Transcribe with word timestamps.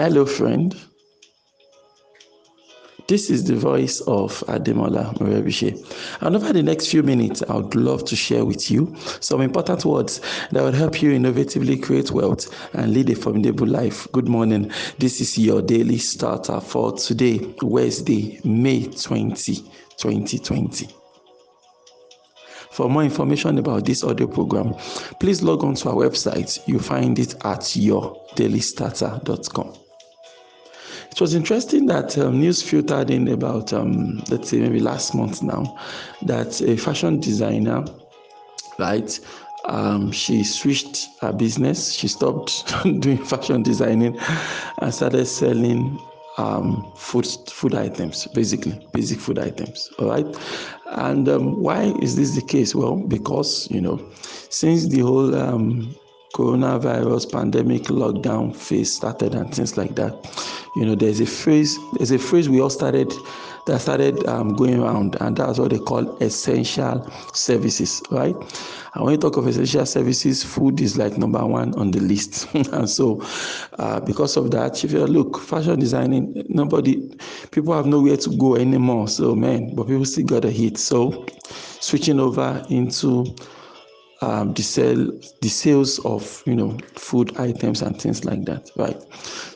Hello, 0.00 0.24
friend. 0.24 0.72
This 3.06 3.28
is 3.28 3.44
the 3.44 3.54
voice 3.54 4.00
of 4.06 4.42
Ademola 4.48 5.12
Morebise. 5.18 5.76
And 6.22 6.34
over 6.34 6.54
the 6.54 6.62
next 6.62 6.86
few 6.86 7.02
minutes, 7.02 7.42
I 7.46 7.56
would 7.56 7.74
love 7.74 8.06
to 8.06 8.16
share 8.16 8.46
with 8.46 8.70
you 8.70 8.96
some 9.20 9.42
important 9.42 9.84
words 9.84 10.22
that 10.52 10.62
will 10.62 10.72
help 10.72 11.02
you 11.02 11.10
innovatively 11.10 11.82
create 11.82 12.12
wealth 12.12 12.48
and 12.72 12.94
lead 12.94 13.10
a 13.10 13.14
formidable 13.14 13.66
life. 13.66 14.08
Good 14.12 14.26
morning. 14.26 14.72
This 14.96 15.20
is 15.20 15.36
your 15.36 15.60
daily 15.60 15.98
starter 15.98 16.62
for 16.62 16.96
today, 16.96 17.54
Wednesday, 17.60 18.40
May 18.42 18.86
20, 18.86 19.56
2020. 19.98 20.88
For 22.70 22.88
more 22.88 23.04
information 23.04 23.58
about 23.58 23.84
this 23.84 24.02
audio 24.02 24.28
program, 24.28 24.72
please 25.20 25.42
log 25.42 25.62
on 25.62 25.74
to 25.74 25.90
our 25.90 25.96
website. 25.96 26.58
You 26.66 26.78
find 26.78 27.18
it 27.18 27.34
at 27.44 27.60
yourdailystarter.com. 27.60 29.89
It 31.10 31.20
was 31.20 31.34
interesting 31.34 31.86
that 31.86 32.16
um, 32.18 32.40
news 32.40 32.62
filtered 32.62 33.10
in 33.10 33.28
about, 33.28 33.72
um, 33.72 34.22
let's 34.30 34.50
say, 34.50 34.60
maybe 34.60 34.80
last 34.80 35.14
month 35.14 35.42
now, 35.42 35.76
that 36.22 36.60
a 36.60 36.76
fashion 36.76 37.20
designer, 37.20 37.84
right, 38.78 39.18
um, 39.64 40.12
she 40.12 40.42
switched 40.44 41.20
her 41.20 41.32
business. 41.32 41.92
She 41.92 42.08
stopped 42.08 42.72
doing 43.00 43.18
fashion 43.24 43.62
designing 43.62 44.18
and 44.78 44.94
started 44.94 45.26
selling 45.26 46.00
um, 46.38 46.90
food 46.96 47.26
food 47.48 47.74
items, 47.74 48.26
basically 48.28 48.80
basic 48.92 49.18
food 49.20 49.38
items. 49.38 49.90
All 49.98 50.08
right, 50.08 50.26
and 50.86 51.28
um, 51.28 51.60
why 51.60 51.92
is 52.00 52.16
this 52.16 52.34
the 52.34 52.42
case? 52.42 52.74
Well, 52.74 52.96
because 52.96 53.70
you 53.70 53.80
know, 53.80 54.00
since 54.48 54.88
the 54.88 55.00
whole 55.00 55.34
um, 55.34 55.94
coronavirus 56.34 57.32
pandemic 57.32 57.84
lockdown 57.84 58.54
phase 58.54 58.94
started 58.94 59.34
and 59.34 59.54
things 59.54 59.76
like 59.76 59.94
that. 59.96 60.14
You 60.76 60.84
know 60.86 60.94
there's 60.94 61.20
a 61.20 61.26
phrase 61.26 61.78
there's 61.92 62.12
a 62.12 62.18
phrase 62.18 62.48
we 62.48 62.60
all 62.60 62.70
started 62.70 63.12
that 63.66 63.80
started 63.80 64.26
um, 64.26 64.54
going 64.54 64.80
around 64.80 65.16
and 65.20 65.36
that's 65.36 65.58
what 65.58 65.70
they 65.70 65.78
call 65.78 66.16
essential 66.18 67.10
services 67.34 68.02
right? 68.10 68.34
And 68.94 69.04
when 69.04 69.12
you 69.12 69.18
talk 69.18 69.36
of 69.36 69.46
essential 69.46 69.84
services 69.84 70.44
food 70.44 70.80
is 70.80 70.96
like 70.96 71.18
number 71.18 71.44
one 71.44 71.74
on 71.74 71.90
the 71.90 72.00
list. 72.00 72.46
And 72.72 72.88
so 72.88 73.20
uh, 73.78 74.00
because 74.00 74.36
of 74.36 74.52
that 74.52 74.84
if 74.84 74.92
you 74.92 75.04
look 75.06 75.40
fashion 75.40 75.80
designing 75.80 76.46
nobody 76.48 77.10
people 77.50 77.74
have 77.74 77.86
nowhere 77.86 78.16
to 78.18 78.36
go 78.36 78.54
anymore 78.54 79.08
so 79.08 79.34
man 79.34 79.74
but 79.74 79.88
people 79.88 80.04
still 80.04 80.24
got 80.26 80.44
a 80.44 80.50
hit. 80.50 80.78
So 80.78 81.26
switching 81.80 82.20
over 82.20 82.64
into 82.70 83.34
um, 84.22 84.52
the 84.54 84.62
sale 84.62 85.10
the 85.40 85.48
sales 85.48 85.98
of 86.00 86.42
you 86.46 86.54
know 86.54 86.76
food 86.96 87.36
items 87.38 87.82
and 87.82 88.00
things 88.00 88.24
like 88.24 88.44
that 88.44 88.70
right? 88.76 89.00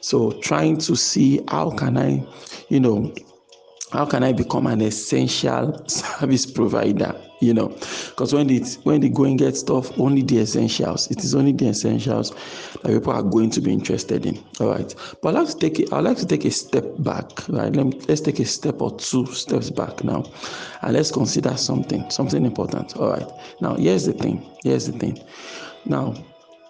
So 0.00 0.32
trying 0.40 0.78
to 0.78 0.96
see 0.96 1.40
how 1.48 1.70
can 1.70 1.96
i 1.98 2.24
you 2.68 2.80
know 2.80 3.14
how 3.94 4.04
can 4.04 4.24
i 4.24 4.32
become 4.32 4.66
an 4.66 4.80
essential 4.80 5.80
service 5.88 6.44
provider? 6.46 7.14
You 7.40 7.52
know 7.52 7.68
because 7.68 8.32
when 8.32 8.48
it 8.48 8.78
when 8.84 9.00
the 9.02 9.08
going 9.08 9.36
get 9.36 9.56
stuff 9.56 9.98
only 10.00 10.22
the 10.22 10.40
essentials 10.40 11.10
it 11.10 11.22
is 11.22 11.34
only 11.34 11.52
the 11.52 11.68
essentials 11.68 12.30
that 12.30 12.86
people 12.86 13.12
are 13.12 13.22
going 13.22 13.50
to 13.50 13.60
be 13.60 13.70
interested 13.72 14.24
in. 14.24 14.42
All 14.60 14.70
right. 14.70 14.94
But 15.20 15.36
i'd 15.36 15.40
like 15.40 15.48
to 15.48 15.58
take 15.58 15.92
i'd 15.92 16.04
like 16.04 16.16
to 16.18 16.26
take 16.26 16.44
a 16.46 16.50
step 16.50 16.84
back 17.00 17.46
right? 17.48 17.74
Let 17.74 17.86
me, 17.86 18.00
let's 18.08 18.22
take 18.22 18.40
a 18.40 18.46
step 18.46 18.80
or 18.80 18.96
two 18.96 19.26
steps 19.26 19.68
back 19.68 20.02
now 20.02 20.24
and 20.82 20.94
let's 20.94 21.10
consider 21.10 21.56
something 21.56 22.08
something 22.10 22.46
important. 22.46 22.96
All 22.96 23.10
right. 23.10 23.30
Now 23.60 23.76
here's 23.76 24.06
the 24.06 24.14
thing 24.14 24.44
here's 24.62 24.86
the 24.86 24.98
thing. 24.98 25.22
Now 25.84 26.14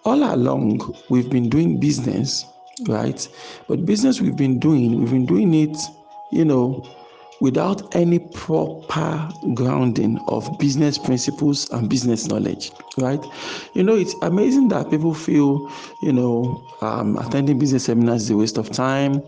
all 0.03 0.21
along 0.33 0.93
we've 1.09 1.29
been 1.29 1.49
doing 1.49 1.79
business 1.79 2.45
right? 2.89 3.25
But 3.67 3.85
business 3.85 4.19
we've 4.19 4.35
been 4.35 4.59
doing 4.59 4.99
we've 4.99 5.11
been 5.11 5.25
doing 5.25 5.53
it 5.53 5.77
you 6.31 6.43
know 6.43 6.85
without 7.41 7.95
any 7.95 8.19
proper 8.19 9.29
grounding 9.53 10.19
of 10.27 10.49
business 10.59 10.97
principles 10.97 11.69
and 11.71 11.89
business 11.89 12.27
knowledge 12.27 12.71
right? 12.97 13.23
You 13.73 13.83
know 13.83 13.95
it's 13.95 14.15
amazing 14.21 14.69
that 14.69 14.89
people 14.89 15.13
feel 15.13 15.71
you 16.01 16.13
know 16.13 16.63
um, 16.81 17.17
attending 17.17 17.59
business 17.59 17.85
seminars 17.85 18.23
is 18.23 18.29
a 18.31 18.37
waste 18.37 18.57
of 18.57 18.71
time. 18.71 19.21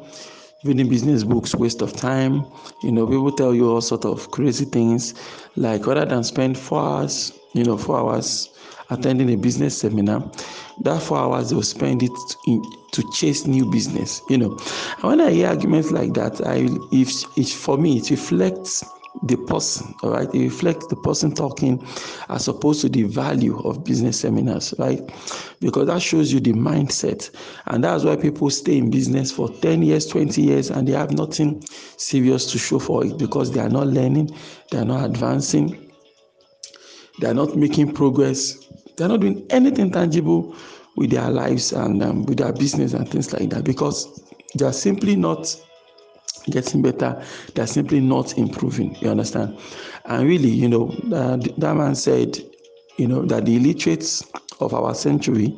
Reading 0.63 0.89
business 0.89 1.23
books 1.23 1.53
waste 1.53 1.81
of 1.81 1.93
time. 1.93 2.45
You 2.81 2.91
know 2.91 3.05
people 3.05 3.31
tell 3.31 3.53
you 3.53 3.69
all 3.69 3.81
sort 3.81 4.05
of 4.05 4.31
crazy 4.31 4.65
things 4.65 5.13
like 5.55 5.85
rather 5.85 6.05
than 6.05 6.23
spend 6.23 6.57
four 6.57 6.79
hours 6.81 7.31
you 7.57 7.63
know 7.63 7.77
four 7.77 7.97
hours 7.99 8.49
attending 8.89 9.29
a 9.31 9.35
business 9.37 9.77
seminar. 9.77 10.31
That 10.81 11.01
four 11.01 11.17
hours 11.17 11.49
they'll 11.49 11.63
spend 11.63 12.03
it 12.03 12.11
in, 12.45 12.63
to 12.91 13.03
chase 13.11 13.45
new 13.47 13.69
business 13.69 14.21
you 14.29 14.37
know. 14.37 14.57
And 14.97 15.03
when 15.03 15.21
i 15.21 15.31
hear 15.31 15.47
arguments 15.47 15.91
like 15.91 16.13
that 16.13 16.45
i 16.47 16.67
if, 16.91 17.11
if 17.37 17.51
for 17.51 17.77
me 17.77 17.97
it 17.97 18.09
reflects 18.09 18.83
the 19.23 19.35
person 19.35 19.93
all 20.03 20.11
right? 20.11 20.33
It 20.33 20.43
reflects 20.43 20.87
the 20.87 20.95
person 20.95 21.33
talking 21.33 21.83
as 22.29 22.47
opposed 22.47 22.81
to 22.81 22.89
the 22.89 23.03
value 23.03 23.59
of 23.63 23.83
business 23.83 24.19
seminars 24.19 24.73
right? 24.77 25.01
Because 25.59 25.87
that 25.87 26.01
shows 26.01 26.31
you 26.31 26.39
the 26.39 26.53
mindset. 26.53 27.31
And 27.65 27.83
that's 27.83 28.03
why 28.03 28.15
people 28.15 28.49
stay 28.51 28.77
in 28.77 28.91
business 28.91 29.31
for 29.31 29.49
10 29.49 29.81
years 29.81 30.05
20 30.05 30.41
years 30.41 30.69
and 30.69 30.87
they 30.87 30.93
have 30.93 31.11
nothing 31.11 31.61
serious 31.97 32.51
to 32.51 32.59
show 32.59 32.79
for 32.79 33.03
it 33.05 33.17
because 33.17 33.51
they 33.51 33.59
are 33.59 33.69
not 33.69 33.87
learning 33.87 34.35
they 34.71 34.77
are 34.77 34.85
not 34.85 35.05
advancing 35.05 35.86
they 37.19 37.27
are 37.27 37.33
not 37.33 37.55
making 37.55 37.93
progress. 37.93 38.69
They're 38.95 39.07
not 39.07 39.21
doing 39.21 39.45
anything 39.49 39.91
tangible 39.91 40.55
with 40.95 41.11
their 41.11 41.29
lives 41.29 41.71
and 41.73 42.01
um, 42.03 42.25
with 42.25 42.39
their 42.39 42.53
business 42.53 42.93
and 42.93 43.07
things 43.09 43.31
like 43.33 43.49
that 43.51 43.63
because 43.63 44.23
they 44.55 44.65
are 44.65 44.73
simply 44.73 45.15
not 45.15 45.55
getting 46.49 46.81
better. 46.81 47.21
They're 47.53 47.67
simply 47.67 47.99
not 47.99 48.37
improving. 48.37 48.95
You 48.95 49.09
understand? 49.09 49.57
And 50.05 50.27
really 50.27 50.49
you 50.49 50.69
know 50.69 50.89
uh, 51.13 51.37
that 51.57 51.73
man 51.75 51.95
said 51.95 52.37
you 52.97 53.07
know 53.07 53.23
that 53.25 53.45
the 53.45 53.57
illiterates 53.57 54.25
of 54.59 54.73
our 54.73 54.95
century 54.95 55.55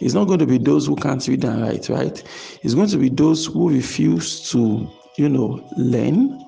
is 0.00 0.14
not 0.14 0.24
going 0.26 0.38
to 0.38 0.46
be 0.46 0.56
those 0.56 0.86
who 0.86 0.96
can't 0.96 1.26
read 1.28 1.44
and 1.44 1.62
write 1.62 1.88
right? 1.88 2.22
It's 2.62 2.74
going 2.74 2.88
to 2.88 2.96
be 2.96 3.08
those 3.08 3.46
who 3.46 3.70
refuse 3.70 4.50
to 4.52 4.88
you 5.16 5.28
know 5.28 5.62
learn 5.76 6.47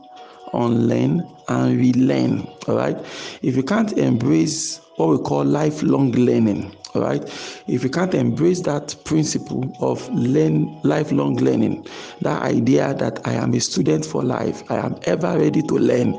unlearn 0.52 1.26
and 1.48 1.78
relearn 1.78 2.46
all 2.68 2.76
right? 2.76 2.96
If 3.42 3.56
you 3.56 3.62
can't 3.62 3.92
embrace 3.98 4.80
what 4.96 5.08
we 5.08 5.18
call 5.18 5.44
lifelong 5.44 6.12
learning 6.12 6.74
all 6.94 7.02
right 7.02 7.22
if 7.68 7.84
you 7.84 7.90
can't 7.90 8.14
embrace 8.14 8.60
that 8.62 8.94
principle 9.04 9.76
of 9.80 10.08
learn 10.10 10.80
lifelong 10.82 11.36
learning 11.36 11.86
that 12.20 12.42
idea 12.42 12.94
that 12.94 13.20
i 13.26 13.32
am 13.32 13.54
a 13.54 13.60
student 13.60 14.04
for 14.04 14.22
life 14.22 14.62
i 14.70 14.76
am 14.76 14.96
ever 15.04 15.38
ready 15.38 15.62
to 15.62 15.74
learn 15.76 16.14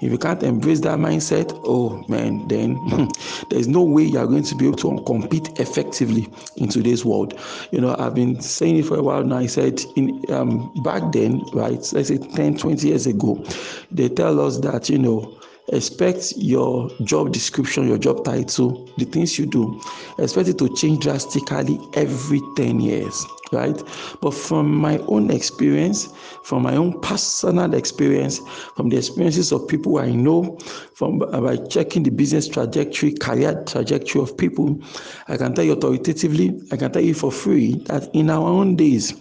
if 0.00 0.10
you 0.10 0.18
can't 0.18 0.42
embrace 0.42 0.80
that 0.80 0.98
mindset 0.98 1.58
oh 1.64 2.04
man 2.08 2.46
then 2.48 2.78
there's 3.50 3.68
no 3.68 3.82
way 3.82 4.02
you 4.02 4.18
are 4.18 4.26
going 4.26 4.42
to 4.42 4.54
be 4.54 4.66
able 4.66 4.76
to 4.76 5.02
compete 5.04 5.58
effectively 5.60 6.28
in 6.56 6.68
today's 6.68 7.04
world. 7.04 7.38
You 7.70 7.80
know 7.80 7.96
i've 7.98 8.14
been 8.14 8.40
saying 8.40 8.78
it 8.78 8.84
for 8.86 8.96
a 8.96 9.02
while 9.02 9.24
now. 9.24 9.38
I 9.38 9.46
said 9.46 9.80
in 9.96 10.22
um, 10.30 10.70
back 10.82 11.12
then 11.12 11.40
right 11.52 11.78
let's 11.92 12.08
say 12.08 12.18
10 12.18 12.56
20 12.58 12.86
years 12.88 13.06
ago 13.06 13.42
they 13.90 14.08
tell 14.08 14.40
us 14.40 14.58
that 14.58 14.88
you 14.88 14.98
know 14.98 15.39
expect 15.68 16.34
your 16.36 16.90
job 17.04 17.32
description 17.32 17.86
your 17.86 17.98
job 17.98 18.24
title 18.24 18.88
the 18.98 19.04
things 19.04 19.38
you 19.38 19.46
do. 19.46 19.80
Expect 20.18 20.48
it 20.48 20.58
to 20.58 20.74
change 20.74 21.02
drastically 21.02 21.78
every 21.94 22.40
10 22.56 22.80
years 22.80 23.26
right? 23.52 23.82
But 24.20 24.32
from 24.32 24.74
my 24.74 24.98
own 25.08 25.30
experience 25.30 26.08
from 26.42 26.62
my 26.62 26.76
own 26.76 27.00
personal 27.00 27.74
experience 27.74 28.40
from 28.74 28.88
the 28.88 28.96
experiences 28.96 29.52
of 29.52 29.68
people 29.68 29.98
i 29.98 30.10
know 30.10 30.58
from 30.94 31.22
uh, 31.22 31.40
by 31.40 31.56
checking 31.56 32.02
the 32.02 32.10
business 32.10 32.48
trajectory 32.48 33.12
career 33.12 33.62
trajectory 33.66 34.20
of 34.20 34.36
people 34.36 34.78
i 35.28 35.36
can 35.36 35.54
tell 35.54 35.64
you 35.64 35.72
authoritatively 35.72 36.60
i 36.72 36.76
can 36.76 36.90
tell 36.90 37.02
you 37.02 37.14
for 37.14 37.30
free 37.30 37.74
that 37.86 38.08
in 38.14 38.30
our 38.30 38.48
own 38.48 38.74
days 38.74 39.12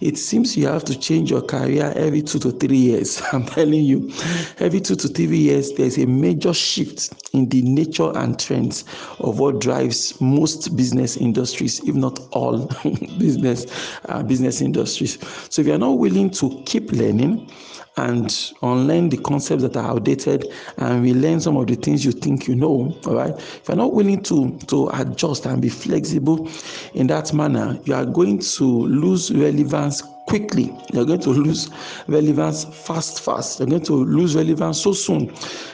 it 0.00 0.16
seems 0.16 0.56
you 0.56 0.66
have 0.66 0.84
to 0.84 0.98
change 0.98 1.30
your 1.30 1.42
career 1.42 1.92
every 1.96 2.22
two 2.22 2.38
to 2.38 2.52
three 2.52 2.76
years. 2.76 3.20
I'm 3.32 3.44
telling 3.44 3.84
you 3.84 4.10
every 4.58 4.80
two 4.80 4.96
to 4.96 5.08
three 5.08 5.26
years 5.36 5.72
there's 5.72 5.98
a 5.98 6.06
major 6.06 6.54
shift 6.54 7.30
in 7.34 7.48
the 7.48 7.62
nature 7.62 8.16
and 8.16 8.38
trends 8.38 8.84
of 9.18 9.38
what 9.38 9.60
drives 9.60 10.20
most 10.20 10.76
business 10.76 11.16
industries 11.16 11.80
if 11.88 11.94
not 11.94 12.18
all 12.32 12.66
business 13.18 13.66
uh, 14.08 14.22
business 14.22 14.60
industries. 14.60 15.18
So 15.50 15.62
if 15.62 15.68
you're 15.68 15.78
not 15.78 15.98
willing 15.98 16.30
to 16.30 16.62
keep 16.66 16.92
learning 16.92 17.50
and 17.98 18.52
unlearn 18.62 19.08
the 19.08 19.16
concepts 19.18 19.62
that 19.62 19.76
are 19.76 19.90
outdated 19.90 20.46
and 20.76 21.02
relearn 21.02 21.40
some 21.40 21.56
of 21.56 21.66
the 21.66 21.74
things 21.74 22.04
you 22.04 22.12
think 22.12 22.46
you 22.46 22.54
know, 22.54 22.96
all 23.06 23.14
right? 23.14 23.34
If 23.36 23.62
you're 23.68 23.76
not 23.76 23.92
willing 23.92 24.22
to, 24.24 24.56
to 24.68 24.88
adjust 24.94 25.46
and 25.46 25.60
be 25.60 25.68
flexible 25.68 26.48
in 26.94 27.08
that 27.08 27.32
manner, 27.34 27.78
you 27.84 27.94
are 27.94 28.06
going 28.06 28.38
to 28.38 28.64
lose 28.64 29.32
relevance 29.32 30.02
quickly. 30.28 30.72
You're 30.92 31.06
going 31.06 31.20
to 31.20 31.30
lose 31.30 31.70
relevance 32.06 32.64
fast, 32.64 33.20
fast. 33.20 33.58
You're 33.58 33.68
going 33.68 33.84
to 33.84 33.94
lose 33.94 34.36
relevance 34.36 34.80
so 34.80 34.92
soon 34.92 35.26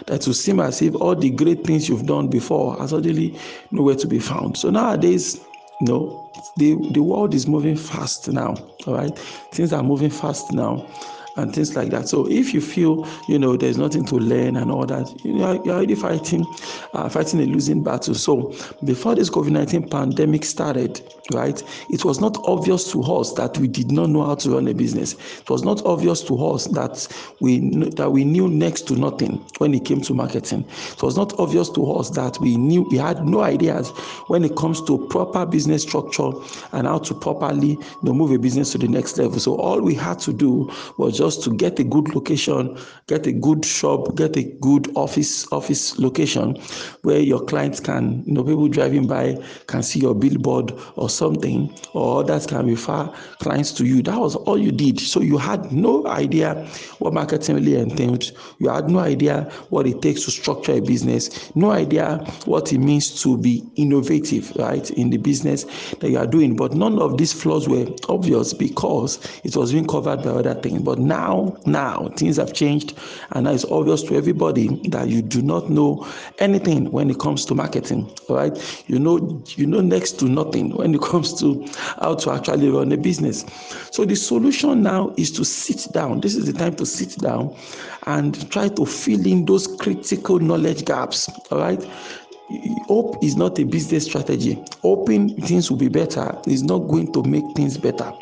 that 0.06 0.22
it 0.22 0.26
will 0.26 0.34
seem 0.34 0.60
as 0.60 0.80
if 0.80 0.94
all 0.94 1.14
the 1.14 1.30
great 1.30 1.64
things 1.64 1.88
you've 1.88 2.06
done 2.06 2.28
before 2.28 2.78
are 2.80 2.88
suddenly 2.88 3.38
nowhere 3.70 3.96
to 3.96 4.06
be 4.06 4.18
found. 4.18 4.56
So 4.56 4.70
nowadays, 4.70 5.40
you 5.80 5.86
know 5.86 6.30
the 6.56 6.76
the 6.92 7.02
world 7.02 7.34
is 7.34 7.46
moving 7.46 7.76
fast 7.76 8.28
now 8.32 8.54
all 8.86 8.94
right? 8.94 9.18
Things 9.52 9.72
are 9.72 9.82
moving 9.82 10.10
fast 10.10 10.52
now 10.52 10.86
and 11.36 11.54
things 11.54 11.74
like 11.76 11.90
that. 11.90 12.08
So 12.08 12.28
if 12.30 12.54
you 12.54 12.60
feel 12.60 13.06
you 13.28 13.38
know 13.38 13.56
there's 13.56 13.78
nothing 13.78 14.04
to 14.06 14.16
learn 14.16 14.56
and 14.56 14.70
all 14.70 14.86
that, 14.86 15.12
you 15.24 15.34
know, 15.34 15.62
you're 15.64 15.74
already 15.74 15.94
fighting 15.94 16.46
uh, 16.92 17.08
fighting 17.08 17.40
a 17.40 17.46
losing 17.46 17.82
battle. 17.82 18.14
So 18.14 18.54
before 18.84 19.14
this 19.14 19.30
COVID-19 19.30 19.90
pandemic 19.90 20.44
started, 20.44 21.00
right, 21.32 21.62
it 21.90 22.04
was 22.04 22.20
not 22.20 22.36
obvious 22.44 22.90
to 22.92 23.02
us 23.02 23.32
that 23.34 23.58
we 23.58 23.68
did 23.68 23.90
not 23.90 24.10
know 24.10 24.24
how 24.24 24.34
to 24.36 24.50
run 24.50 24.68
a 24.68 24.74
business. 24.74 25.14
It 25.40 25.50
was 25.50 25.64
not 25.64 25.84
obvious 25.84 26.22
to 26.22 26.46
us 26.46 26.66
that 26.68 27.06
we 27.40 27.70
that 27.90 28.10
we 28.10 28.24
knew 28.24 28.48
next 28.48 28.82
to 28.88 28.94
nothing 28.94 29.44
when 29.58 29.74
it 29.74 29.84
came 29.84 30.00
to 30.02 30.14
marketing. 30.14 30.66
It 30.92 31.02
was 31.02 31.16
not 31.16 31.38
obvious 31.38 31.68
to 31.70 31.92
us 31.92 32.10
that 32.10 32.38
we 32.40 32.56
knew 32.56 32.82
we 32.90 32.98
had 32.98 33.24
no 33.24 33.40
ideas 33.40 33.90
when 34.28 34.44
it 34.44 34.56
comes 34.56 34.82
to 34.82 35.06
proper 35.08 35.46
business 35.46 35.82
structure 35.82 36.30
and 36.72 36.86
how 36.86 36.98
to 36.98 37.14
properly 37.14 37.70
you 37.70 37.98
know, 38.02 38.12
move 38.12 38.30
a 38.32 38.38
business 38.38 38.72
to 38.72 38.78
the 38.78 38.88
next 38.88 39.18
level. 39.18 39.38
So 39.38 39.56
all 39.56 39.80
we 39.80 39.94
had 39.94 40.18
to 40.20 40.32
do 40.32 40.70
was 40.98 41.16
just 41.16 41.23
just 41.24 41.42
to 41.42 41.50
get 41.56 41.78
a 41.78 41.84
good 41.84 42.14
location, 42.14 42.76
get 43.06 43.26
a 43.26 43.32
good 43.32 43.64
shop, 43.64 44.14
get 44.14 44.36
a 44.36 44.42
good 44.60 44.94
office 44.94 45.50
office 45.52 45.98
location 45.98 46.54
where 47.00 47.18
your 47.18 47.42
clients 47.46 47.80
can, 47.80 48.22
you 48.26 48.34
know, 48.34 48.44
people 48.44 48.68
driving 48.68 49.06
by 49.06 49.34
can 49.66 49.82
see 49.82 50.00
your 50.00 50.14
billboard 50.14 50.70
or 50.96 51.08
something, 51.08 51.74
or 51.94 52.20
others 52.20 52.46
can 52.46 52.66
refer 52.66 53.10
clients 53.38 53.72
to 53.72 53.86
you. 53.86 54.02
That 54.02 54.18
was 54.18 54.36
all 54.36 54.58
you 54.58 54.70
did. 54.70 55.00
So 55.00 55.22
you 55.22 55.38
had 55.38 55.72
no 55.72 56.06
idea 56.08 56.66
what 56.98 57.14
marketing 57.14 57.56
really 57.56 57.76
entailed. 57.76 58.30
You 58.58 58.68
had 58.68 58.90
no 58.90 58.98
idea 58.98 59.50
what 59.70 59.86
it 59.86 60.02
takes 60.02 60.24
to 60.26 60.30
structure 60.30 60.72
a 60.72 60.80
business, 60.80 61.54
no 61.56 61.70
idea 61.70 62.18
what 62.44 62.70
it 62.70 62.80
means 62.80 63.22
to 63.22 63.38
be 63.38 63.64
innovative, 63.76 64.52
right, 64.56 64.90
in 64.90 65.08
the 65.08 65.16
business 65.16 65.64
that 66.00 66.10
you 66.10 66.18
are 66.18 66.26
doing. 66.26 66.54
But 66.54 66.74
none 66.74 66.98
of 66.98 67.16
these 67.16 67.32
flaws 67.32 67.66
were 67.66 67.86
obvious 68.10 68.52
because 68.52 69.18
it 69.42 69.56
was 69.56 69.72
being 69.72 69.86
covered 69.86 70.22
by 70.22 70.30
other 70.30 70.54
things. 70.54 70.82
But 70.82 70.98
now 70.98 71.13
now, 71.14 71.56
now 71.64 72.08
things 72.16 72.36
have 72.38 72.52
changed, 72.52 72.98
and 73.32 73.44
now 73.44 73.52
it's 73.52 73.64
obvious 73.66 74.02
to 74.04 74.16
everybody 74.16 74.66
that 74.88 75.08
you 75.08 75.22
do 75.22 75.42
not 75.42 75.70
know 75.70 76.06
anything 76.40 76.90
when 76.90 77.08
it 77.08 77.20
comes 77.20 77.44
to 77.46 77.54
marketing. 77.54 78.10
Right? 78.28 78.54
You 78.88 78.98
know, 78.98 79.42
you 79.56 79.66
know 79.66 79.80
next 79.80 80.18
to 80.20 80.24
nothing 80.24 80.76
when 80.76 80.92
it 80.94 81.02
comes 81.02 81.38
to 81.40 81.64
how 82.02 82.16
to 82.16 82.32
actually 82.32 82.68
run 82.68 82.90
a 82.90 82.96
business. 82.96 83.44
So 83.92 84.04
the 84.04 84.16
solution 84.16 84.82
now 84.82 85.14
is 85.16 85.30
to 85.32 85.44
sit 85.44 85.92
down. 85.92 86.20
This 86.20 86.34
is 86.34 86.46
the 86.46 86.52
time 86.52 86.74
to 86.76 86.86
sit 86.86 87.16
down 87.18 87.56
and 88.06 88.50
try 88.50 88.68
to 88.68 88.84
fill 88.84 89.24
in 89.24 89.44
those 89.44 89.66
critical 89.76 90.40
knowledge 90.40 90.84
gaps. 90.84 91.28
All 91.52 91.58
right 91.58 91.82
hope 92.88 93.24
is 93.24 93.36
not 93.36 93.58
a 93.58 93.64
business 93.64 94.04
strategy 94.04 94.62
hoping 94.82 95.34
things 95.46 95.70
will 95.70 95.78
be 95.78 95.88
better 95.88 96.38
is 96.46 96.62
not 96.62 96.80
going 96.88 97.10
to 97.10 97.22
make 97.22 97.44
things 97.56 97.78
better 97.78 98.12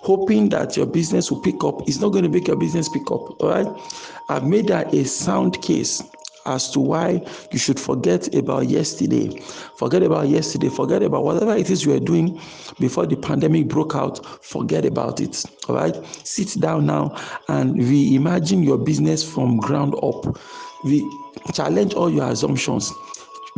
hoping 0.00 0.48
that 0.50 0.76
your 0.76 0.86
business 0.86 1.30
will 1.30 1.40
pick 1.40 1.62
up 1.64 1.88
is 1.88 2.00
not 2.00 2.10
going 2.10 2.24
to 2.24 2.30
make 2.30 2.48
your 2.48 2.56
business 2.56 2.88
pick 2.88 3.10
up. 3.10 3.42
All 3.42 3.48
right. 3.48 3.66
I've 4.28 4.46
made 4.46 4.68
that 4.68 4.92
a 4.94 5.04
sound 5.04 5.60
case 5.62 6.02
as 6.46 6.70
to 6.70 6.80
why 6.80 7.22
you 7.52 7.58
should 7.58 7.78
forget 7.78 8.34
about 8.34 8.68
yesterday. 8.68 9.38
Forget 9.76 10.02
about 10.02 10.28
yesterday. 10.28 10.68
Forget 10.68 11.02
about 11.02 11.24
whatever 11.24 11.54
it 11.54 11.68
is 11.70 11.84
you 11.84 11.92
were 11.92 12.00
doing 12.00 12.40
before 12.80 13.06
the 13.06 13.16
pandemic 13.16 13.68
broke 13.68 13.94
out. 13.94 14.24
Forget 14.44 14.86
about 14.86 15.20
it. 15.20 15.44
All 15.68 15.74
right. 15.74 15.96
Sit 16.24 16.60
down 16.60 16.86
now 16.86 17.14
and 17.48 17.76
reimagine 17.76 18.64
your 18.64 18.78
business 18.78 19.28
from 19.28 19.58
ground 19.58 19.94
up. 20.02 20.38
We 20.84 21.06
challenge 21.52 21.94
all 21.94 22.10
your 22.10 22.30
assumptions 22.30 22.92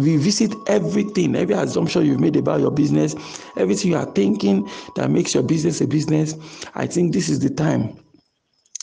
revisit 0.01 0.55
everything, 0.67 1.37
every 1.37 1.55
assumption 1.55 2.07
you've 2.07 2.21
made 2.21 2.37
about 2.37 2.61
your 2.61 2.71
business, 2.71 3.15
everything 3.57 3.91
you 3.93 3.97
are 3.97 4.11
thinking 4.13 4.69
that 4.97 5.11
makes 5.11 5.35
your 5.35 5.43
business 5.43 5.81
a 5.81 5.87
business. 5.87 6.35
I 6.75 6.87
think 6.87 7.13
this 7.13 7.29
is 7.29 7.41
the 7.41 7.51
time 7.51 7.99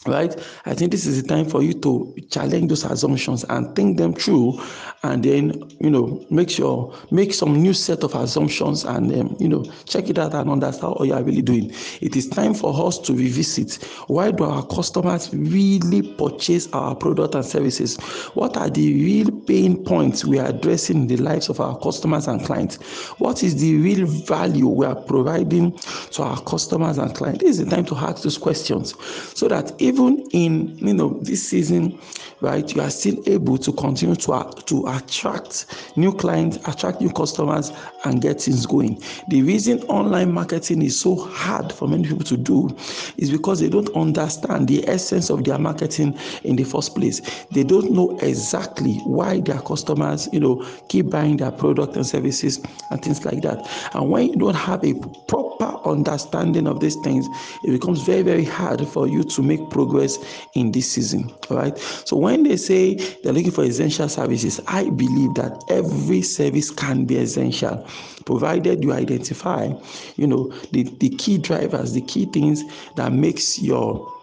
right? 0.07 0.36
I 0.65 0.74
think 0.74 0.92
this 0.92 1.06
is 1.06 1.21
the 1.21 1.27
time 1.27 1.48
for 1.50 1.62
you 1.62 1.74
to 1.81 2.15
challenge 2.30 2.69
those 2.69 2.83
assumptions 2.83 3.44
and 3.45 3.75
think 3.75 3.98
them 3.98 4.13
through 4.13 4.59
and 5.04 5.24
then 5.24 5.63
you 5.80 5.89
know 5.89 6.25
make 6.30 6.50
sure 6.50 6.94
make 7.12 7.33
some 7.33 7.56
new 7.62 7.74
set 7.74 8.04
of 8.04 8.15
assumptions 8.15 8.83
and 8.83 9.13
um, 9.13 9.36
you 9.39 9.48
know 9.48 9.63
check 9.86 10.09
it 10.09 10.18
out 10.18 10.33
and 10.33 10.50
understand 10.50 10.95
what 10.95 11.07
you 11.07 11.13
are 11.13 11.24
really 11.24 11.42
doing. 11.42 11.71
It 12.01 12.15
is 12.15 12.27
time 12.27 12.54
for 12.54 12.88
us 12.88 12.98
to 13.00 13.13
revisit. 13.13 13.75
Why 14.07 14.31
do 14.31 14.44
our 14.44 14.65
customers 14.65 15.33
really 15.33 16.01
purchase 16.15 16.68
our 16.74 16.95
product 16.95 17.36
and 17.36 17.45
services? 17.45 17.98
What 18.33 18.57
are 18.57 18.69
the 18.69 18.94
real 18.94 19.31
pain 19.42 19.83
points 19.83 20.25
we 20.25 20.39
are 20.39 20.48
addressing 20.48 21.01
in 21.01 21.07
the 21.07 21.18
lives 21.18 21.50
of 21.50 21.59
our 21.59 21.77
customers 21.80 22.27
and 22.27 22.44
clients? 22.44 22.77
What 23.19 23.44
is 23.44 23.59
the 23.59 23.77
real 23.77 24.06
value 24.07 24.68
we 24.68 24.86
are 24.86 24.95
providing 24.95 25.77
to 26.12 26.24
our 26.24 26.42
customers 26.42 26.98
and 26.98 27.13
clients? 27.15 27.44
This 27.44 27.59
is 27.59 27.65
the 27.65 27.75
time 27.75 27.86
to 27.86 27.95
ask 27.95 28.24
those 28.24 28.38
questions 28.38 28.94
so 29.38 29.48
that 29.48 29.80
even 29.98 30.28
in 30.32 30.78
you 30.78 30.94
know 30.94 31.20
this 31.22 31.48
season 31.50 31.98
right 32.42 32.76
you 32.76 32.82
are 32.82 32.90
still 32.90 33.22
able 33.28 33.58
to 33.58 33.72
continue 33.74 34.16
to, 34.16 34.54
to 34.66 34.86
attract 34.88 35.66
new 35.98 36.14
clients 36.14 36.58
attract 36.68 37.02
new 37.02 37.12
customers 37.12 37.72
and 38.06 38.22
get 38.22 38.42
things 38.42 38.66
going 38.66 39.02
the 39.30 39.42
reason 39.42 39.82
online 39.84 40.32
marketing 40.32 40.82
is 40.82 41.00
so 41.00 41.16
hard 41.16 41.72
for 41.72 41.88
many 41.88 42.08
people 42.08 42.24
to 42.24 42.38
do 42.38 42.70
is 43.18 43.32
because 43.32 43.60
they 43.60 43.70
don't 43.70 43.90
understand 43.96 44.68
the 44.68 44.88
essence 44.88 45.30
of 45.30 45.44
their 45.44 45.58
marketing 45.58 46.18
in 46.44 46.56
the 46.56 46.64
first 46.64 46.96
place 46.96 47.22
they 47.52 47.64
don't 47.64 47.92
know 47.92 48.18
exactly 48.20 48.96
why 49.00 49.40
their 49.42 49.60
customers 49.62 50.30
you 50.32 50.40
know 50.40 50.66
keep 50.90 51.10
buying 51.10 51.38
their 51.38 51.52
product 51.52 51.96
and 51.96 52.06
services 52.06 52.60
and 52.92 53.02
things 53.04 53.24
like 53.26 53.42
that 53.42 53.68
and 53.96 54.10
when 54.10 54.28
you 54.30 54.36
don't 54.36 54.56
have 54.56 54.84
a 54.84 54.94
proper 55.28 55.78
understanding 55.88 56.68
of 56.68 56.80
these 56.80 56.96
things 56.98 57.28
it 57.64 57.72
becomes 57.72 58.02
very 58.02 58.22
very 58.22 58.44
hard 58.46 58.88
for 58.88 59.08
you 59.08 59.24
to 59.24 59.42
make 59.42 59.70
progress 59.70 60.18
in 60.56 60.72
this 60.72 60.92
season. 60.92 61.32
All 61.50 61.58
right. 61.58 61.78
So 61.78 62.18
when 62.18 62.44
they 62.44 62.58
say 62.58 62.96
they're 63.24 63.34
looking 63.34 63.52
for 63.52 63.64
essential 63.64 64.10
services, 64.10 64.60
I 64.68 64.90
believe 64.90 65.34
that 65.36 65.64
every 65.70 66.22
service 66.22 66.70
can 66.72 67.06
be 67.06 67.18
essential, 67.18 67.87
provided 68.25 68.84
you 68.84 68.94
identify, 68.94 69.72
you 70.16 70.28
know, 70.28 70.48
the, 70.72 70.84
the 70.84 71.10
key 71.10 71.38
drivers, 71.38 71.94
the 71.94 72.01
key 72.01 72.25
things 72.25 72.63
that 72.95 73.12
makes 73.12 73.60
your 73.62 74.17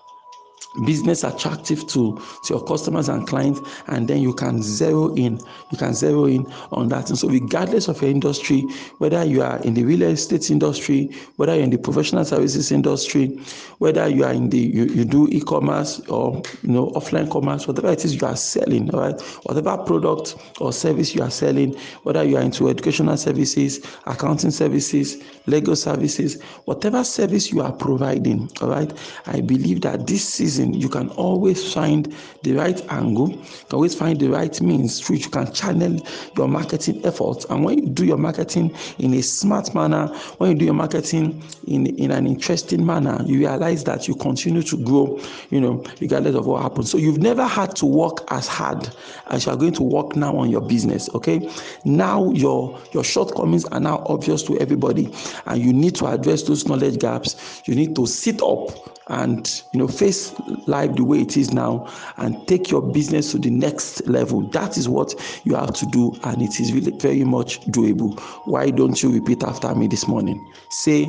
business 0.84 1.22
attractive 1.22 1.86
to, 1.86 2.20
to 2.42 2.54
your 2.54 2.64
customers 2.64 3.08
and 3.08 3.26
clients 3.28 3.60
and 3.86 4.08
then 4.08 4.20
you 4.20 4.34
can 4.34 4.60
zero 4.62 5.14
in 5.14 5.38
you 5.70 5.78
can 5.78 5.94
zero 5.94 6.24
in 6.24 6.44
on 6.72 6.88
that 6.88 7.08
and 7.10 7.18
so 7.18 7.28
regardless 7.28 7.86
of 7.86 8.00
your 8.02 8.10
industry 8.10 8.62
whether 8.98 9.22
you 9.24 9.40
are 9.40 9.58
in 9.62 9.74
the 9.74 9.84
real 9.84 10.02
estate 10.02 10.50
industry 10.50 11.08
whether 11.36 11.54
you're 11.54 11.64
in 11.64 11.70
the 11.70 11.78
professional 11.78 12.24
services 12.24 12.72
industry 12.72 13.38
whether 13.78 14.08
you 14.08 14.24
are 14.24 14.32
in 14.32 14.50
the 14.50 14.58
you, 14.58 14.84
you 14.86 15.04
do 15.04 15.28
e-commerce 15.28 16.00
or 16.08 16.42
you 16.62 16.70
know 16.70 16.88
offline 16.90 17.30
commerce 17.30 17.68
whatever 17.68 17.92
it 17.92 18.04
is 18.04 18.20
you 18.20 18.26
are 18.26 18.36
selling 18.36 18.92
all 18.94 19.00
right? 19.00 19.20
Whatever 19.44 19.76
product 19.78 20.36
or 20.60 20.72
service 20.72 21.14
you 21.14 21.22
are 21.22 21.30
selling 21.30 21.74
whether 22.02 22.24
you 22.24 22.36
are 22.36 22.42
into 22.42 22.68
educational 22.68 23.16
services 23.16 23.84
accounting 24.06 24.50
services 24.50 25.22
legal 25.46 25.76
services 25.76 26.42
whatever 26.64 27.04
service 27.04 27.52
you 27.52 27.60
are 27.60 27.72
providing 27.72 28.50
all 28.60 28.70
right? 28.70 28.92
I 29.26 29.40
believe 29.40 29.82
that 29.82 30.06
this 30.06 30.24
season 30.26 30.63
you 30.72 30.88
can 30.88 31.08
always 31.10 31.72
find 31.72 32.14
the 32.42 32.52
right 32.52 32.80
angle, 32.90 33.30
you 33.30 33.36
can 33.68 33.74
always 33.74 33.94
find 33.94 34.20
the 34.20 34.28
right 34.28 34.60
means 34.60 35.00
through 35.00 35.16
which 35.16 35.24
you 35.24 35.30
can 35.30 35.52
channel 35.52 35.98
your 36.36 36.48
marketing 36.48 37.04
efforts. 37.04 37.44
And 37.46 37.64
when 37.64 37.78
you 37.78 37.88
do 37.88 38.04
your 38.04 38.18
marketing 38.18 38.74
in 38.98 39.14
a 39.14 39.22
smart 39.22 39.74
manner, 39.74 40.08
when 40.38 40.52
you 40.52 40.58
do 40.58 40.64
your 40.66 40.74
marketing 40.74 41.42
in, 41.66 41.86
in 41.98 42.10
an 42.10 42.26
interesting 42.26 42.84
manner, 42.84 43.20
you 43.24 43.38
realize 43.38 43.84
that 43.84 44.06
you 44.08 44.14
continue 44.14 44.62
to 44.62 44.76
grow, 44.84 45.20
you 45.50 45.60
know, 45.60 45.84
regardless 46.00 46.36
of 46.36 46.46
what 46.46 46.62
happens. 46.62 46.90
So 46.90 46.98
you've 46.98 47.18
never 47.18 47.44
had 47.44 47.74
to 47.76 47.86
work 47.86 48.24
as 48.30 48.46
hard 48.46 48.88
as 49.28 49.46
you 49.46 49.52
are 49.52 49.56
going 49.56 49.74
to 49.74 49.82
work 49.82 50.16
now 50.16 50.36
on 50.36 50.50
your 50.50 50.60
business. 50.60 51.08
Okay. 51.14 51.50
Now 51.84 52.30
your 52.30 52.80
your 52.92 53.04
shortcomings 53.04 53.64
are 53.66 53.80
now 53.80 54.04
obvious 54.06 54.42
to 54.44 54.58
everybody, 54.58 55.12
and 55.46 55.60
you 55.60 55.72
need 55.72 55.94
to 55.96 56.06
address 56.06 56.42
those 56.42 56.66
knowledge 56.66 56.98
gaps. 56.98 57.62
You 57.66 57.74
need 57.74 57.96
to 57.96 58.06
sit 58.06 58.42
up 58.42 58.94
and 59.08 59.62
you 59.72 59.78
know 59.78 59.88
face 59.88 60.34
life 60.66 60.94
the 60.96 61.04
way 61.04 61.20
it 61.20 61.36
is 61.36 61.52
now 61.52 61.86
and 62.16 62.46
take 62.48 62.70
your 62.70 62.80
business 62.80 63.32
to 63.32 63.38
the 63.38 63.50
next 63.50 64.06
level 64.06 64.42
that 64.48 64.78
is 64.78 64.88
what 64.88 65.14
you 65.44 65.54
have 65.54 65.74
to 65.74 65.86
do 65.86 66.12
and 66.24 66.40
it 66.40 66.58
is 66.60 66.72
really 66.72 66.92
very 66.98 67.24
much 67.24 67.60
doable 67.66 68.18
why 68.46 68.70
don't 68.70 69.02
you 69.02 69.12
repeat 69.12 69.42
after 69.44 69.74
me 69.74 69.86
this 69.86 70.08
morning 70.08 70.50
say 70.70 71.06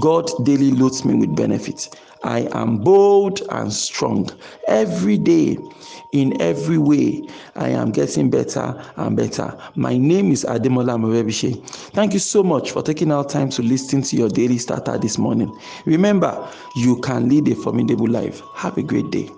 god 0.00 0.30
daily 0.44 0.70
loads 0.72 1.04
me 1.04 1.14
with 1.14 1.34
benefits 1.34 1.88
I 2.24 2.48
am 2.52 2.78
bold 2.78 3.42
and 3.50 3.72
strong. 3.72 4.28
Every 4.66 5.18
day, 5.18 5.56
in 6.12 6.40
every 6.40 6.78
way, 6.78 7.22
I 7.54 7.68
am 7.70 7.92
getting 7.92 8.30
better 8.30 8.82
and 8.96 9.16
better. 9.16 9.56
My 9.76 9.96
name 9.96 10.32
is 10.32 10.44
Ademola 10.44 10.98
Morebise. 10.98 11.62
Thank 11.92 12.12
you 12.14 12.18
so 12.18 12.42
much 12.42 12.72
for 12.72 12.82
taking 12.82 13.12
our 13.12 13.24
time 13.24 13.50
to 13.50 13.62
listen 13.62 14.02
to 14.02 14.16
your 14.16 14.28
daily 14.28 14.58
starter 14.58 14.98
this 14.98 15.18
morning. 15.18 15.56
Remember, 15.84 16.48
you 16.76 17.00
can 17.00 17.28
lead 17.40 17.56
a 17.56 17.60
formidable 17.60 18.08
life. 18.08 18.42
Have 18.54 18.78
a 18.78 18.82
great 18.82 19.10
day. 19.10 19.30